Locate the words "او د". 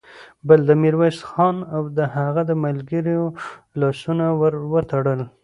1.75-1.99